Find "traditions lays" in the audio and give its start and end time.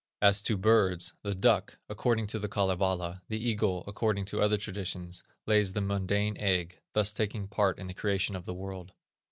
4.57-5.73